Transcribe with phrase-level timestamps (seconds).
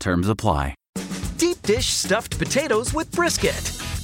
[0.00, 0.74] Terms apply.
[1.36, 3.54] Deep dish stuffed potatoes with brisket.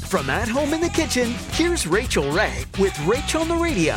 [0.09, 3.97] From at home in the kitchen, here's Rachael Ray with Rachel on the Radio.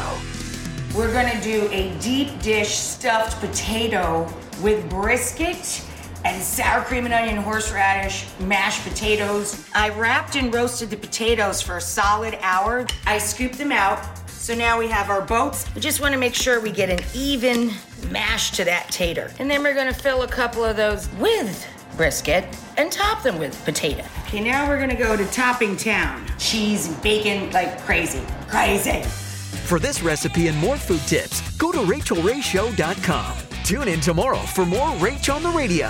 [0.96, 5.84] We're gonna do a deep dish stuffed potato with brisket
[6.24, 9.68] and sour cream and onion horseradish mashed potatoes.
[9.76, 12.88] I wrapped and roasted the potatoes for a solid hour.
[13.05, 14.00] I scooped them out.
[14.27, 15.66] So now we have our boats.
[15.76, 17.72] We just wanna make sure we get an even
[18.10, 19.32] mash to that tater.
[19.40, 22.46] And then we're gonna fill a couple of those with brisket
[22.78, 24.05] and top them with potato.
[24.24, 26.26] Okay, now we're gonna go to Topping Town.
[26.38, 28.21] Cheese and bacon like crazy.
[28.48, 29.02] Crazy.
[29.66, 33.38] For this recipe and more food tips, go to rachaelrayshow.com.
[33.63, 35.90] Tune in tomorrow for more Rach on the Radio.